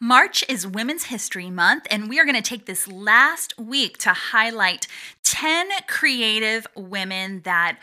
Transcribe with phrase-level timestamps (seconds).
[0.00, 4.12] March is Women's History Month, and we are going to take this last week to
[4.12, 4.86] highlight
[5.22, 7.78] 10 creative women that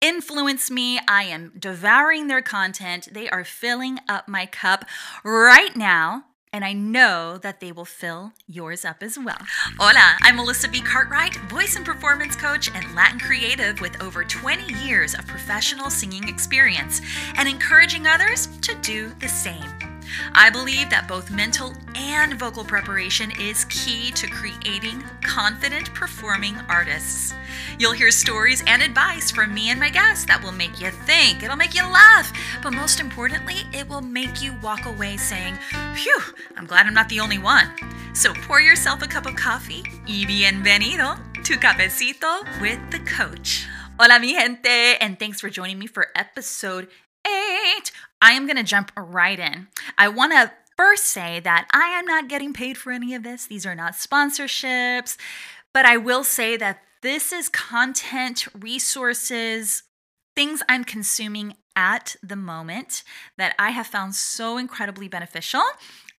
[0.00, 1.00] influence me.
[1.08, 3.08] I am devouring their content.
[3.12, 4.84] They are filling up my cup
[5.24, 6.24] right now.
[6.52, 9.36] And I know that they will fill yours up as well.
[9.78, 10.80] Hola, I'm Melissa V.
[10.80, 16.26] Cartwright, voice and performance coach and Latin creative with over 20 years of professional singing
[16.28, 17.02] experience
[17.36, 19.85] and encouraging others to do the same.
[20.32, 27.34] I believe that both mental and vocal preparation is key to creating confident performing artists.
[27.78, 31.42] You'll hear stories and advice from me and my guests that will make you think,
[31.42, 35.56] it'll make you laugh, but most importantly, it will make you walk away saying,
[35.94, 36.20] Phew,
[36.56, 37.70] I'm glad I'm not the only one.
[38.14, 43.66] So pour yourself a cup of coffee y bienvenido to Cafecito with the Coach.
[43.98, 46.88] Hola, mi gente, and thanks for joining me for episode
[47.26, 47.92] eight.
[48.20, 49.68] I am going to jump right in.
[49.98, 53.46] I want to first say that I am not getting paid for any of this.
[53.46, 55.16] These are not sponsorships,
[55.72, 59.84] but I will say that this is content, resources,
[60.34, 63.04] things I'm consuming at the moment
[63.36, 65.62] that I have found so incredibly beneficial.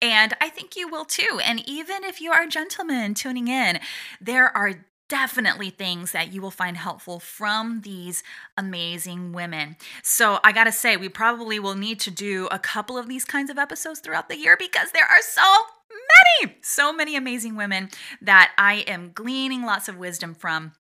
[0.03, 1.41] And I think you will too.
[1.43, 3.81] And even if you are a gentleman tuning in,
[4.21, 8.23] there are definitely things that you will find helpful from these
[8.57, 9.77] amazing women.
[10.03, 13.25] So, I got to say, we probably will need to do a couple of these
[13.25, 15.43] kinds of episodes throughout the year because there are so
[16.41, 17.91] many, so many amazing women
[18.21, 20.73] that I am gleaning lots of wisdom from.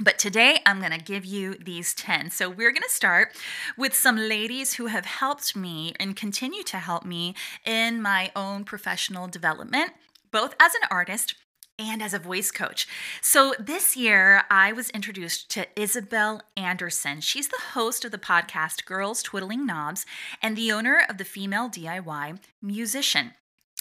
[0.00, 2.30] But today I'm going to give you these 10.
[2.30, 3.36] So we're going to start
[3.78, 8.64] with some ladies who have helped me and continue to help me in my own
[8.64, 9.92] professional development,
[10.32, 11.36] both as an artist
[11.78, 12.86] and as a voice coach.
[13.20, 17.20] So this year, I was introduced to Isobel Anderson.
[17.20, 20.06] She's the host of the podcast Girls Twiddling Knobs
[20.40, 23.32] and the owner of the Female DIY Musician.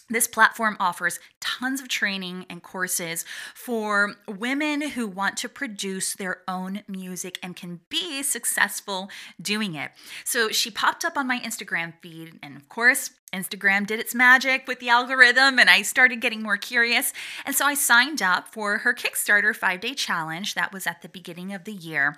[0.09, 1.19] This platform offers
[1.59, 7.55] tons of training and courses for women who want to produce their own music and
[7.55, 9.09] can be successful
[9.41, 9.91] doing it.
[10.25, 14.67] So she popped up on my Instagram feed, and of course, Instagram did its magic
[14.67, 17.13] with the algorithm, and I started getting more curious.
[17.45, 21.09] And so I signed up for her Kickstarter five day challenge that was at the
[21.09, 22.17] beginning of the year.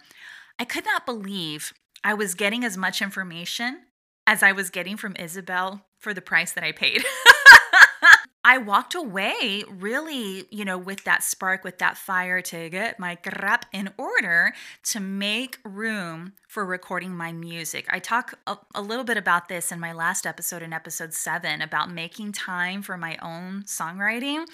[0.60, 1.74] I could not believe
[2.04, 3.82] I was getting as much information
[4.28, 7.04] as I was getting from Isobel for the price that I paid.
[8.48, 13.16] I walked away really, you know, with that spark, with that fire to get my
[13.16, 17.88] crap in order to make room for recording my music.
[17.90, 21.60] I talk a, a, little bit about this in my last episode, in episode seven,
[21.60, 24.46] about making time for my own songwriting.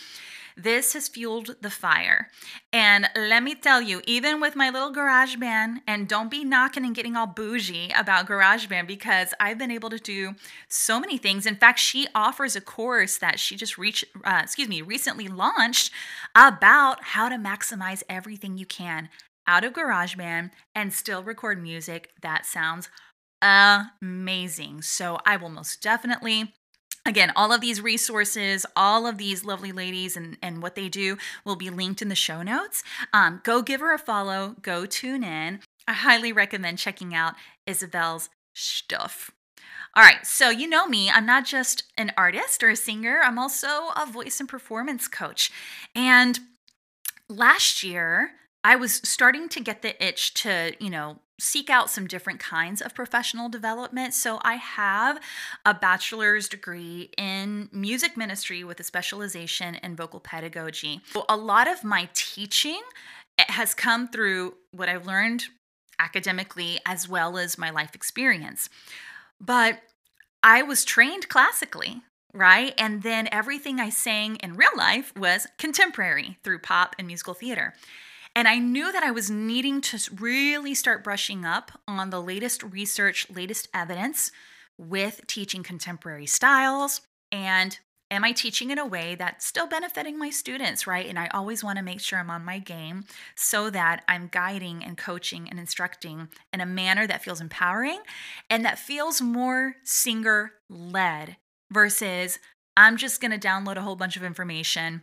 [0.55, 2.29] This has fueled the fire.
[2.73, 6.95] And let me tell you, even with my little GarageBand, and don't be knocking and
[6.95, 10.35] getting all bougie about GarageBand because I've been able to do
[10.69, 11.45] so many things.
[11.45, 15.91] In fact, she offers a course that she just reached, uh, excuse me, recently launched
[16.35, 19.09] about how to maximize everything you can
[19.47, 22.89] out of GarageBand and still record music that sounds
[23.41, 24.81] amazing.
[24.81, 26.53] So I will most definitely
[27.05, 31.17] Again, all of these resources, all of these lovely ladies and, and what they do
[31.43, 32.83] will be linked in the show notes.
[33.11, 35.61] Um, go give her a follow, go tune in.
[35.87, 37.33] I highly recommend checking out
[37.65, 39.31] Isobel's stuff.
[39.95, 43.37] All right, so you know me, I'm not just an artist or a singer, I'm
[43.37, 45.51] also a voice and performance coach.
[45.93, 46.39] And
[47.27, 48.31] last year,
[48.63, 52.81] I was starting to get the itch to, you know, seek out some different kinds
[52.81, 54.13] of professional development.
[54.13, 55.19] So I have
[55.65, 61.01] a bachelor's degree in music ministry with a specialization in vocal pedagogy.
[61.11, 62.81] So a lot of my teaching
[63.39, 65.45] has come through what I've learned
[65.97, 68.69] academically as well as my life experience.
[69.39, 69.79] But
[70.43, 72.01] I was trained classically,
[72.33, 72.73] right?
[72.77, 77.73] And then everything I sang in real life was contemporary through pop and musical theater.
[78.35, 82.63] And I knew that I was needing to really start brushing up on the latest
[82.63, 84.31] research, latest evidence
[84.77, 87.77] with teaching contemporary styles and
[88.11, 91.07] am I teaching in a way that's still benefiting my students, right?
[91.07, 93.05] And I always want to make sure I'm on my game
[93.35, 98.01] so that I'm guiding and coaching and instructing in a manner that feels empowering
[98.49, 101.37] and that feels more singer led
[101.71, 102.37] versus
[102.75, 105.01] I'm just going to download a whole bunch of information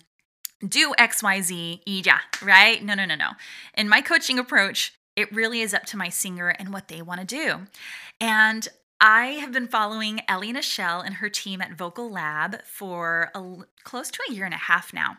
[0.67, 2.83] do XYZ, yeah, right?
[2.83, 3.31] No, no, no, no.
[3.75, 7.21] In my coaching approach, it really is up to my singer and what they want
[7.21, 7.67] to do.
[8.21, 8.69] And
[9.01, 14.19] I have been following Ellie Nichelle and her team at VocaLab for a, close to
[14.29, 15.17] a year and a half now.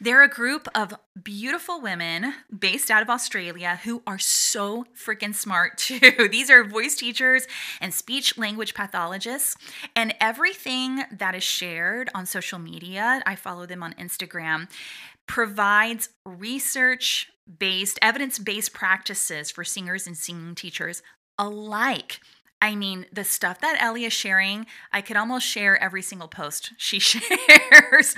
[0.00, 5.76] They're a group of beautiful women based out of Australia who are so freaking smart,
[5.78, 6.28] too.
[6.30, 7.48] These are voice teachers
[7.80, 9.56] and speech language pathologists.
[9.96, 14.70] And everything that is shared on social media, I follow them on Instagram,
[15.26, 21.02] provides research based, evidence based practices for singers and singing teachers
[21.38, 22.20] alike.
[22.60, 26.72] I mean, the stuff that Ellie is sharing, I could almost share every single post
[26.76, 28.14] she shares.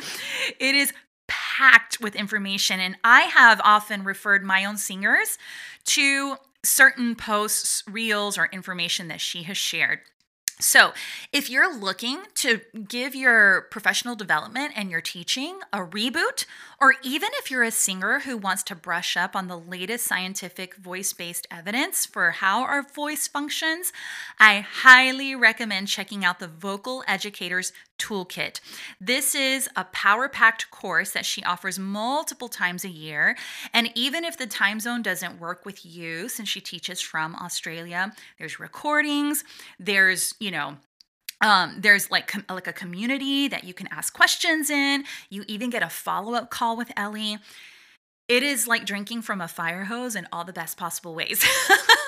[0.58, 0.92] it is
[1.26, 2.80] packed with information.
[2.80, 5.38] And I have often referred my own singers
[5.86, 10.00] to certain posts, reels, or information that she has shared.
[10.60, 10.92] So,
[11.32, 16.46] if you're looking to give your professional development and your teaching a reboot,
[16.80, 20.74] or even if you're a singer who wants to brush up on the latest scientific
[20.74, 23.92] voice based evidence for how our voice functions,
[24.40, 28.60] I highly recommend checking out the Vocal Educators Toolkit.
[29.00, 33.36] This is a power packed course that she offers multiple times a year.
[33.72, 38.12] And even if the time zone doesn't work with you, since she teaches from Australia,
[38.38, 39.44] there's recordings,
[39.78, 40.76] there's, you know,
[41.40, 45.04] um, there's like com- like a community that you can ask questions in.
[45.30, 47.38] You even get a follow up call with Ellie.
[48.28, 51.44] It is like drinking from a fire hose in all the best possible ways.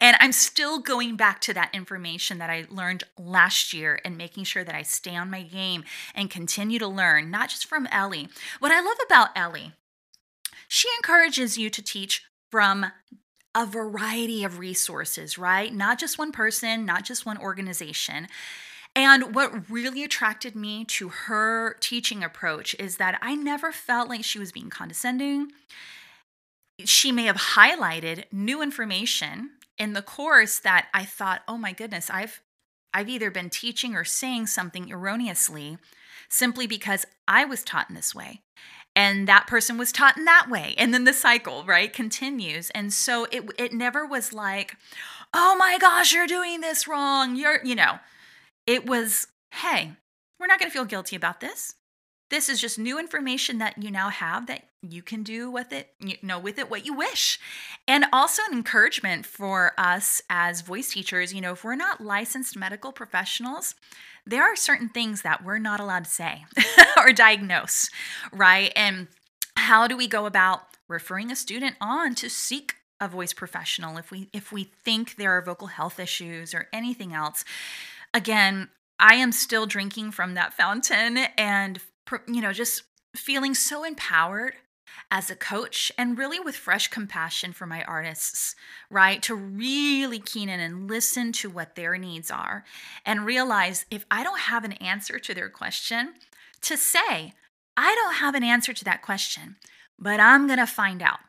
[0.00, 4.44] and I'm still going back to that information that I learned last year and making
[4.44, 5.84] sure that I stay on my game
[6.14, 8.28] and continue to learn, not just from Ellie.
[8.60, 9.72] What I love about Ellie,
[10.68, 12.86] she encourages you to teach from
[13.54, 15.72] a variety of resources, right?
[15.72, 18.26] Not just one person, not just one organization.
[18.96, 24.24] And what really attracted me to her teaching approach is that I never felt like
[24.24, 25.52] she was being condescending.
[26.84, 32.10] She may have highlighted new information in the course that I thought, "Oh my goodness,
[32.10, 32.40] I've
[32.92, 35.78] I've either been teaching or saying something erroneously
[36.28, 38.42] simply because I was taught in this way."
[38.96, 40.74] And that person was taught in that way.
[40.78, 42.70] And then the cycle, right, continues.
[42.70, 44.76] And so it it never was like,
[45.32, 47.98] "Oh my gosh, you're doing this wrong." You're, you know,
[48.66, 49.92] it was, "Hey,
[50.38, 51.74] we're not going to feel guilty about this.
[52.30, 55.90] This is just new information that you now have that you can do with it,
[56.00, 57.38] you know, with it what you wish.
[57.86, 62.56] And also an encouragement for us as voice teachers, you know, if we're not licensed
[62.56, 63.74] medical professionals,
[64.26, 66.44] there are certain things that we're not allowed to say
[66.96, 67.90] or diagnose,
[68.32, 68.72] right?
[68.74, 69.08] And
[69.56, 74.10] how do we go about referring a student on to seek a voice professional if
[74.10, 77.44] we if we think there are vocal health issues or anything else?
[78.12, 81.80] Again, I am still drinking from that fountain and
[82.26, 82.84] you know, just
[83.16, 84.54] feeling so empowered
[85.10, 88.54] as a coach and really with fresh compassion for my artists,
[88.90, 89.22] right?
[89.22, 92.64] To really keen in and listen to what their needs are
[93.04, 96.14] and realize if I don't have an answer to their question,
[96.62, 97.34] to say,
[97.76, 99.56] I don't have an answer to that question,
[99.98, 101.20] but I'm going to find out.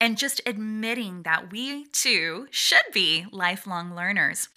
[0.00, 4.48] And just admitting that we too should be lifelong learners.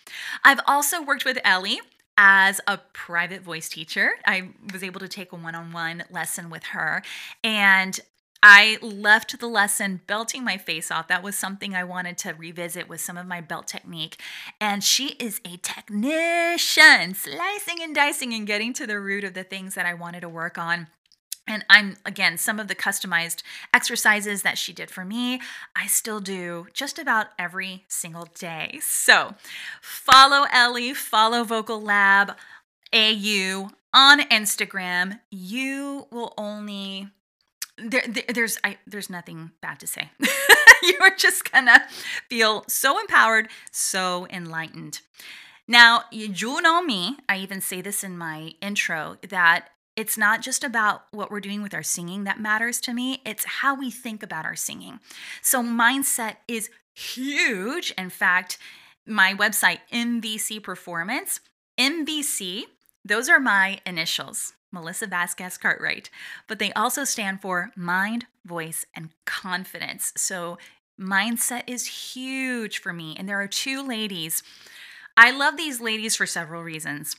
[0.43, 1.79] I've also worked with Ellie
[2.17, 4.11] as a private voice teacher.
[4.25, 7.03] I was able to take a one on one lesson with her.
[7.43, 7.99] And
[8.43, 11.07] I left the lesson belting my face off.
[11.07, 14.21] That was something I wanted to revisit with some of my belt technique.
[14.61, 19.43] And she is a technician, slicing and dicing and getting to the root of the
[19.43, 20.87] things that I wanted to work on.
[21.47, 23.41] And I'm, again, some of the customized
[23.73, 25.39] exercises that she did for me,
[25.75, 28.79] I still do just about every single day.
[28.81, 29.35] So
[29.81, 32.35] follow Ellie, follow VocaLab
[32.93, 35.21] AU on Instagram.
[35.31, 37.07] You will only,
[37.77, 40.09] there, there, there's, I, there's nothing bad to say.
[40.83, 41.83] You're just gonna
[42.29, 45.01] feel so empowered, so enlightened.
[45.67, 50.63] Now, you know me, I even say this in my intro, that it's not just
[50.63, 54.23] about what we're doing with our singing that matters to me, it's how we think
[54.23, 54.99] about our singing.
[55.41, 57.93] So, mindset is huge.
[57.97, 58.57] In fact,
[59.05, 61.39] my website, MVC Performance,
[61.77, 62.63] MVC,
[63.03, 66.09] those are my initials, Melissa Vasquez Cartwright,
[66.47, 70.13] but they also stand for mind, voice, and confidence.
[70.17, 70.57] So,
[70.99, 73.15] mindset is huge for me.
[73.17, 74.41] And there are two ladies.
[75.15, 77.15] I love these ladies for several reasons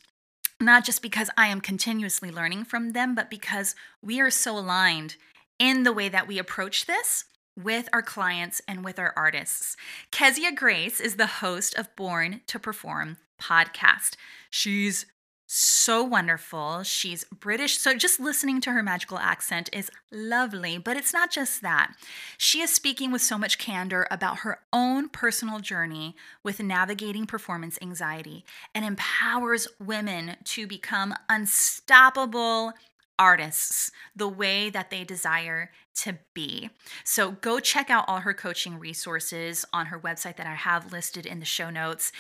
[0.61, 5.17] not just because I am continuously learning from them, but because we are so aligned
[5.59, 7.25] in the way that we approach this
[7.57, 9.77] with our clients and with our artists.
[10.11, 14.15] Keziah Grace is the host of Born to Perform podcast.
[14.51, 15.07] She's
[15.51, 16.83] so wonderful.
[16.83, 20.77] She's British, so just listening to her magical accent is lovely.
[20.77, 21.95] But it's not just that.
[22.37, 26.15] She is speaking with so much candor about her own personal journey
[26.45, 32.75] with navigating performance anxiety and empowers women to become unstoppable
[33.19, 36.69] artists the way that they desire to be.
[37.05, 41.25] So go check out all her coaching resources on her website that I have listed
[41.25, 42.13] in the show notes.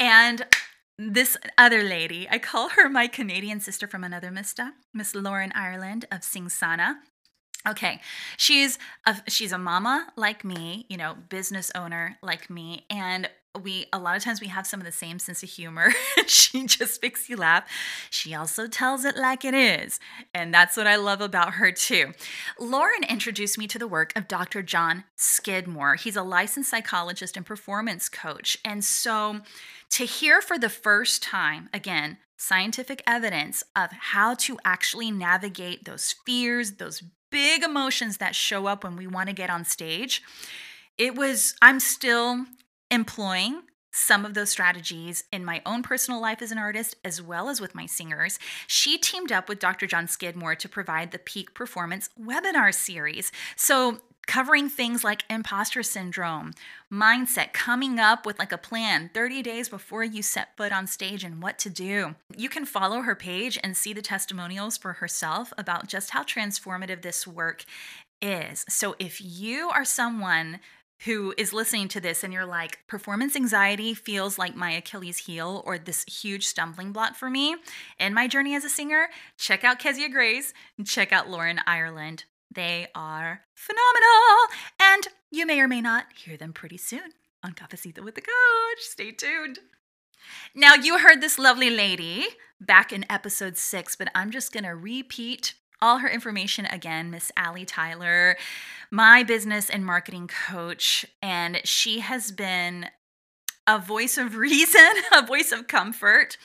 [0.00, 0.44] And
[0.98, 6.04] this other lady, I call her my Canadian sister from another Mista, Miss Lauren Ireland
[6.12, 6.96] of Singsana.
[7.66, 8.00] Okay,
[8.36, 13.30] she's a she's a mama like me, you know, business owner like me, and
[13.60, 15.92] we a lot of times we have some of the same sense of humor.
[16.26, 17.68] she just makes you laugh.
[18.10, 20.00] She also tells it like it is,
[20.34, 22.12] and that's what I love about her too.
[22.58, 24.62] Lauren introduced me to the work of Dr.
[24.62, 25.96] Jon Skidmore.
[25.96, 29.40] He's a licensed psychologist and performance coach, and so
[29.90, 36.14] to hear for the first time, again, scientific evidence of how to actually navigate those
[36.26, 40.22] fears, those big emotions that show up when we want to get on stage,
[40.98, 42.46] it was, I'm still
[42.92, 47.48] employing some of those strategies in my own personal life as an artist, as well
[47.48, 48.38] as with my singers.
[48.66, 49.86] She teamed up with Dr.
[49.86, 53.32] Jon Skidmore to provide the Peak Performance webinar series.
[53.56, 56.52] So, covering things like imposter syndrome,
[56.92, 61.24] mindset, coming up with like a plan 30 days before you set foot on stage
[61.24, 62.14] and what to do.
[62.36, 67.02] You can follow her page and see the testimonials for herself about just how transformative
[67.02, 67.64] this work
[68.22, 68.64] is.
[68.68, 70.60] So if you are someone
[71.04, 75.62] who is listening to this and you're like, performance anxiety feels like my Achilles heel
[75.66, 77.56] or this huge stumbling block for me
[77.98, 82.24] in my journey as a singer, check out Keziah Grace and check out Lauren Ireland.
[82.54, 84.48] They are phenomenal.
[84.80, 88.80] And you may or may not hear them pretty soon on Cafecito with the Coach.
[88.80, 89.58] Stay tuned.
[90.54, 92.26] Now, you heard this lovely lady
[92.60, 97.10] back in episode six, but I'm just going to repeat all her information again.
[97.10, 98.38] Miss Allie Tyler,
[98.90, 102.86] my business and marketing coach, and she has been
[103.66, 106.38] a voice of reason, a voice of comfort,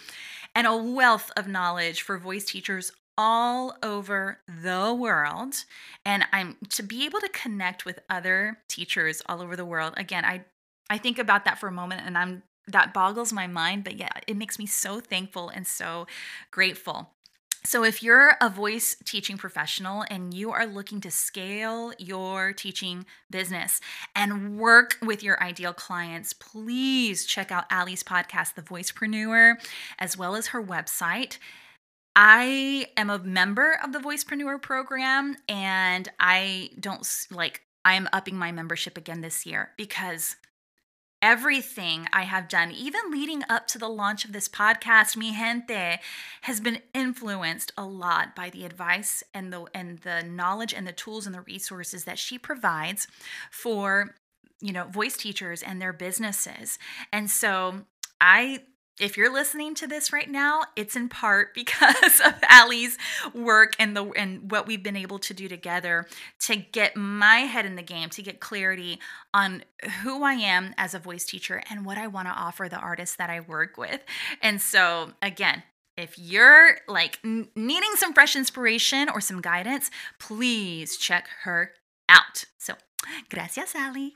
[0.53, 5.65] and a wealth of knowledge for voice teachers all over the world
[6.05, 10.23] and i'm to be able to connect with other teachers all over the world again
[10.23, 10.43] i
[10.91, 14.09] i think about that for a moment and i'm that boggles my mind but yeah
[14.27, 16.05] it makes me so thankful and so
[16.51, 17.09] grateful
[17.67, 23.05] so, if you're a voice teaching professional and you are looking to scale your teaching
[23.29, 23.81] business
[24.15, 29.55] and work with your ideal clients, please check out Allie's podcast, The Voicepreneur,
[29.99, 31.39] as well as her website.
[32.15, 38.53] I am a member of the Voicepreneur program and I don't like, I'm upping my
[38.53, 40.37] membership again this year because
[41.27, 45.99] everything I have done, even leading up to the launch of this podcast, Mi Gente,
[46.43, 50.93] has been influenced a lot by the advice and the and the knowledge and the
[50.93, 53.09] tools and the resources that she provides
[53.51, 54.15] for
[54.61, 56.79] you know voice teachers and their businesses.
[57.11, 57.81] And so
[58.21, 58.61] I
[58.99, 62.97] if you're listening to this right now, it's in part because of Allie's
[63.33, 66.07] work and the and what we've been able to do together
[66.41, 68.99] to get my head in the game, to get clarity
[69.33, 69.63] on
[70.03, 73.15] who I am as a voice teacher and what I want to offer the artists
[73.17, 74.01] that I work with.
[74.41, 75.63] And so, again,
[75.95, 79.89] if you're like needing some fresh inspiration or some guidance,
[80.19, 81.71] please check her
[82.07, 82.45] out.
[82.57, 82.75] So,
[83.29, 84.15] gracias, Allie.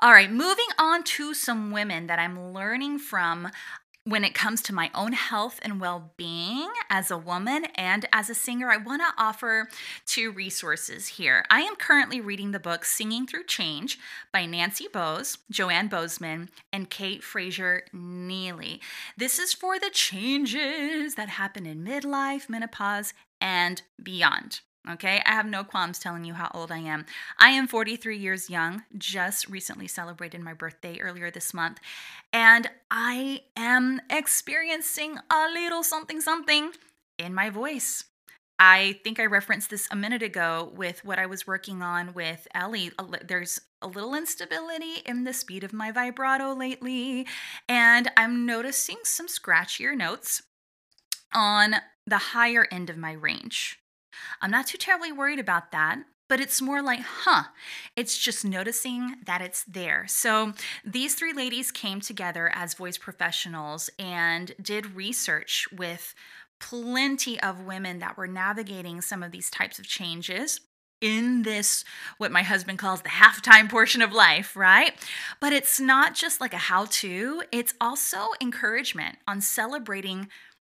[0.00, 3.48] All right, moving on to some women that I'm learning from
[4.04, 8.28] when it comes to my own health and well being as a woman and as
[8.28, 9.68] a singer, I want to offer
[10.06, 11.44] two resources here.
[11.50, 13.98] I am currently reading the book Singing Through Change
[14.32, 18.80] by Nancy Bos, Joanne Bozeman, and Cate Frazier Neely.
[19.16, 24.60] This is for the changes that happen in midlife, menopause, and beyond.
[24.90, 27.06] Okay, I have no qualms telling you how old I am.
[27.38, 31.78] I am 43 years young, just recently celebrated my birthday earlier this month,
[32.32, 36.72] and I am experiencing a little something something
[37.16, 38.04] in my voice.
[38.58, 42.48] I think I referenced this a minute ago with what I was working on with
[42.52, 42.90] Ellie.
[43.24, 47.26] There's a little instability in the speed of my vibrato lately,
[47.68, 50.42] and I'm noticing some scratchier notes
[51.32, 53.78] on the higher end of my range.
[54.40, 57.42] I'm not too terribly worried about that but it's more like, huh,
[57.94, 60.06] it's just noticing that it's there.
[60.08, 66.14] So these three ladies came together as voice professionals and did research with
[66.58, 70.58] plenty of women that were navigating some of these types of changes
[71.02, 71.84] in this,
[72.16, 74.94] what my husband calls the halftime portion of life, right?
[75.38, 80.28] But it's not just like a how to, it's also encouragement on celebrating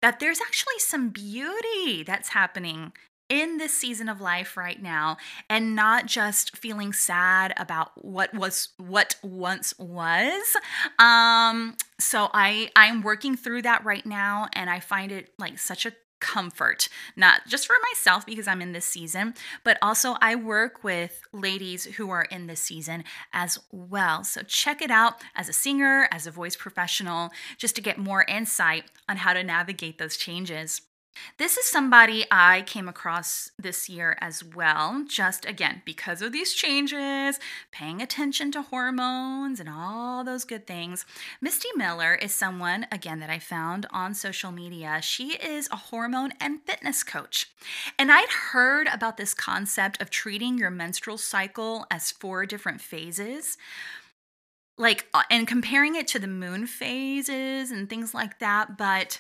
[0.04, 2.92] that there's actually some beauty that's happening
[3.30, 5.18] in this season of life right now
[5.50, 10.56] and not just feeling sad about what was what once was
[11.00, 15.86] um so i i'm working through that right now and i find it like such
[15.86, 20.84] a comfort, not just for myself because I'm in this season, but also I work
[20.84, 23.04] with ladies who are in this season
[23.34, 24.24] as well.
[24.24, 28.24] So check it out as a singer, as a voice professional, just to get more
[28.28, 30.82] insight on how to navigate those changes.
[31.38, 36.54] This is somebody I came across this year as well, just again, because of these
[36.54, 37.40] changes,
[37.72, 41.06] paying attention to hormones and all those good things.
[41.42, 45.00] Misty Myler is someone, again, that I found on social media.
[45.02, 47.52] She is a hormone and fitness coach.
[48.00, 53.58] And I'd heard about this concept of treating your menstrual cycle as four different phases
[54.78, 59.20] like uh, and comparing it to the moon phases and things like that but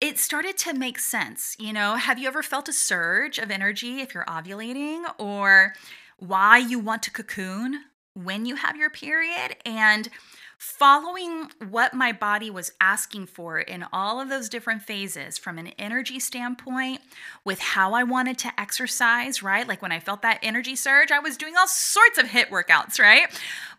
[0.00, 1.56] it started to make sense.
[1.58, 5.74] You know, have you ever felt a surge of energy if you're ovulating or
[6.18, 7.84] why you want to cocoon
[8.14, 9.56] when you have your period?
[9.64, 10.08] And
[10.56, 15.68] following what my body was asking for in all of those different phases from an
[15.78, 17.00] energy standpoint,
[17.44, 19.66] with how I wanted to exercise, right?
[19.68, 22.98] Like when I felt that energy surge, I was doing all sorts of HIIT workouts,
[22.98, 23.26] right?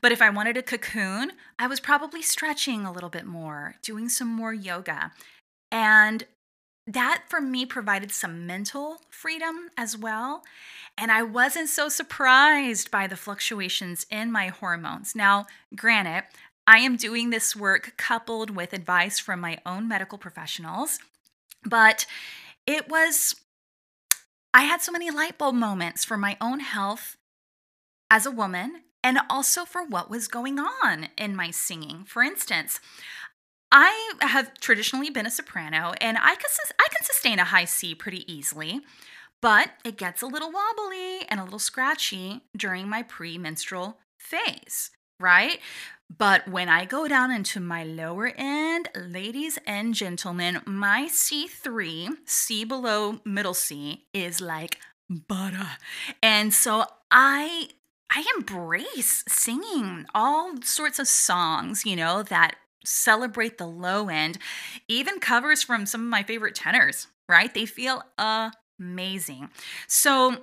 [0.01, 4.09] But if I wanted a cocoon, I was probably stretching a little bit more, doing
[4.09, 5.11] some more yoga.
[5.71, 6.25] And
[6.87, 10.43] that for me provided some mental freedom as well.
[10.97, 15.15] And I wasn't so surprised by the fluctuations in my hormones.
[15.15, 16.25] Now, granted,
[16.67, 20.99] I am doing this work coupled with advice from my own medical professionals,
[21.63, 22.05] but
[22.65, 23.35] it was,
[24.53, 27.17] I had so many light bulb moments for my own health
[28.09, 32.03] as a woman and also for what was going on in my singing.
[32.05, 32.79] For instance,
[33.71, 37.93] I have traditionally been a soprano and I can, I can sustain a high C
[37.95, 38.81] pretty easily,
[39.41, 45.59] but it gets a little wobbly and a little scratchy during my premenstrual phase, right?
[46.15, 52.63] But when I go down into my lower end, ladies and gentlemen, my C3, C
[52.63, 54.79] below middle C, is like
[55.09, 55.67] butter.
[56.21, 57.69] And so I
[58.09, 64.37] I embrace singing all sorts of songs, you know, that celebrate the low end,
[64.87, 67.53] even covers from some of my favorite tenors, right?
[67.53, 68.03] They feel
[68.79, 69.49] amazing.
[69.87, 70.37] So,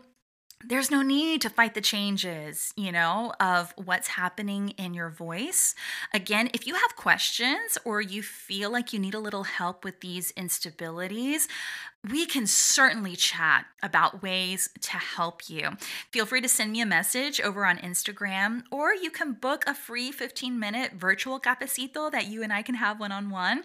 [0.65, 5.75] there's no need to fight the changes, you know, of what's happening in your voice.
[6.15, 10.01] Again, if you have questions or you feel like you need a little help with
[10.01, 11.47] these instabilities,
[12.11, 15.71] we can certainly chat about ways to help you.
[16.11, 19.75] Feel free to send me a message over on Instagram, or you can book a
[19.75, 23.63] free 15 minute virtual cafecito that you and I can have one on one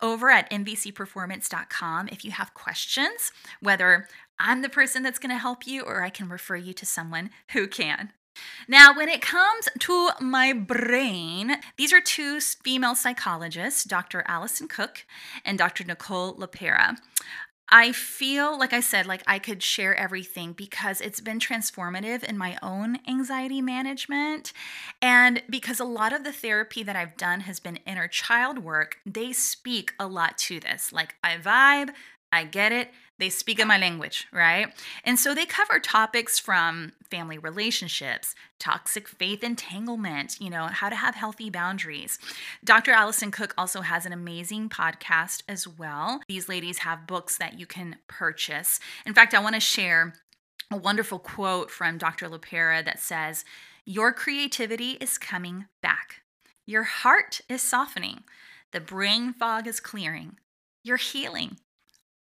[0.00, 4.06] over at mvcperformance.com if you have questions, whether
[4.40, 7.30] I'm the person that's going to help you or I can refer you to someone
[7.52, 8.12] who can.
[8.66, 14.24] Now, when it comes to my brain, these are two female psychologists, Dr.
[14.26, 15.04] Alison Cook
[15.44, 15.84] and Dr.
[15.84, 16.96] Nicole LePera.
[17.72, 22.36] I feel, like I said, like I could share everything because it's been transformative in
[22.36, 24.52] my own anxiety management.
[25.00, 28.98] And because a lot of the therapy that I've done has been inner child work,
[29.06, 30.92] they speak a lot to this.
[30.92, 31.94] Like I vibe,
[32.32, 32.90] I get it.
[33.20, 34.72] They speak in my language, right?
[35.04, 40.96] And so they cover topics from family relationships, toxic faith entanglement, you know, how to
[40.96, 42.18] have healthy boundaries.
[42.64, 42.92] Dr.
[42.92, 46.22] Alison Cook also has an amazing podcast as well.
[46.28, 48.80] These ladies have books that you can purchase.
[49.04, 50.14] In fact, I want to share
[50.70, 52.26] a wonderful quote from Dr.
[52.26, 53.44] LePera that says,
[53.84, 56.22] Your creativity is coming back.
[56.64, 58.24] Your heart is softening.
[58.72, 60.38] The brain fog is clearing.
[60.82, 61.58] You're healing.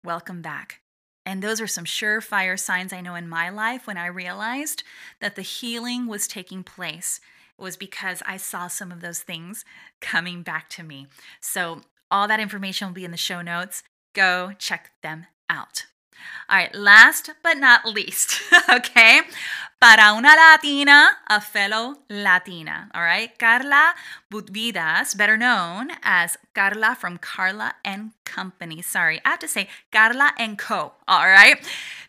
[0.03, 0.81] Welcome back.
[1.27, 4.85] And those are some surefire signs I know in my life when I realized
[5.21, 7.21] that the healing was taking place.
[7.59, 9.65] It was because I saw some of those things
[10.01, 11.09] coming back to me.
[11.41, 13.83] So, all that information will be in the show notes.
[14.15, 15.87] Go check them out.
[16.49, 19.23] All right, last but not least, okay?
[19.81, 23.39] Para una Latina, a fellow Latina, all right?
[23.39, 23.95] Karla
[24.33, 28.81] Budvidas, better known as Karla from Karla and Company.
[28.81, 31.59] Sorry, I have to say Karla and Co, all right?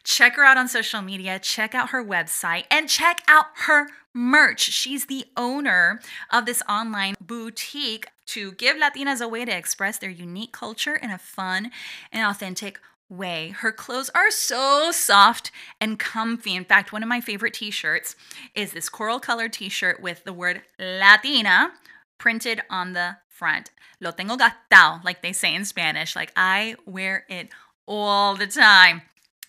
[0.04, 4.62] Check her out on social media, check out her website, and check out her merch.
[4.62, 6.00] She's the owner
[6.32, 11.12] of this online boutique to give Latinas a way to express their unique culture in
[11.12, 11.72] a fun
[12.12, 13.50] and authentic way.
[13.50, 16.56] Her clothes are so soft and comfy.
[16.56, 18.16] In fact, one of my favorite t shirts
[18.56, 21.72] is this coral colored t shirt with the word Latina
[22.18, 23.72] printed on the front.
[24.00, 26.16] Lo tengo gastado, like they say in Spanish.
[26.16, 27.50] Like I wear it
[27.88, 29.04] all the time.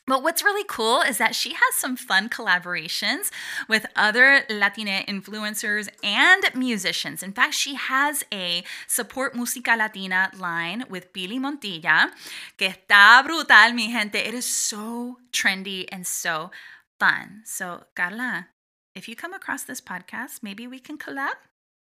[0.09, 3.31] But what's really cool is that she has some fun collaborations
[3.69, 7.23] with other Latina influencers and musicians.
[7.23, 12.11] In fact, she has a Support Música Latina line with Billy Montilla,
[12.57, 14.17] que está brutal, mi gente.
[14.17, 16.51] It is so trendy and so
[16.99, 17.43] fun.
[17.45, 18.49] So, Karla,
[18.95, 21.37] if you come across this podcast, maybe we can collab?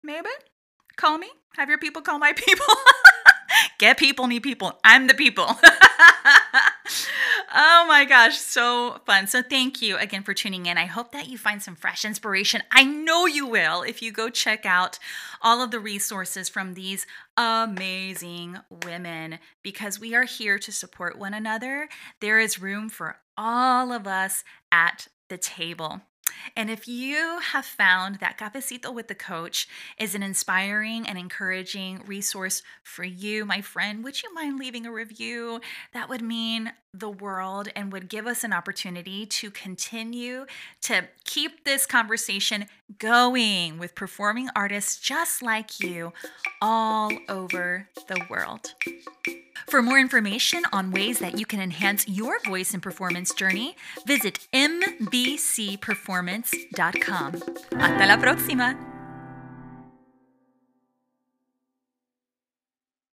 [0.05, 0.31] Maybe?
[0.97, 1.31] Call me.
[1.57, 2.75] Have your people call my people.
[3.85, 4.79] Get people, need people.
[4.83, 5.45] I'm the people.
[7.55, 9.27] oh my gosh, so fun.
[9.27, 10.79] So, thank you again for tuning in.
[10.79, 12.63] I hope that you find some fresh inspiration.
[12.71, 14.99] I know you will if you go check out
[15.43, 21.35] all of the resources from these amazing women because we are here to support one
[21.35, 21.91] another.
[22.21, 26.01] There is room for all of us at the table.
[26.57, 32.03] And if you have found that Cafecito with the Coach is an inspiring and encouraging
[32.07, 35.61] resource for you, my friend, would you mind leaving a review?
[35.93, 40.47] That would mean the world and would give us an opportunity to continue
[40.83, 42.67] to keep this conversation
[42.99, 46.13] going with performing artists just like you
[46.63, 48.75] all over the world.
[49.69, 53.77] For more information on ways that you can enhance your voice and performance journey,
[54.07, 56.34] visit mvcperformance.com.
[57.79, 58.94] Hasta la próxima!